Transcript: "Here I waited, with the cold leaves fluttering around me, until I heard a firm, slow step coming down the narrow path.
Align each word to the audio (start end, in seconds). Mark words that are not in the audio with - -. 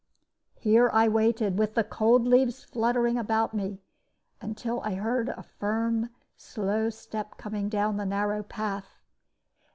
"Here 0.55 0.89
I 0.91 1.07
waited, 1.07 1.59
with 1.59 1.75
the 1.75 1.83
cold 1.83 2.25
leaves 2.25 2.63
fluttering 2.63 3.19
around 3.19 3.53
me, 3.53 3.83
until 4.41 4.81
I 4.81 4.95
heard 4.95 5.29
a 5.29 5.43
firm, 5.43 6.09
slow 6.35 6.89
step 6.89 7.37
coming 7.37 7.69
down 7.69 7.97
the 7.97 8.05
narrow 8.07 8.41
path. 8.41 8.97